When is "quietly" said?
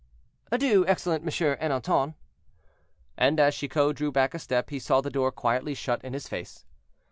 5.31-5.75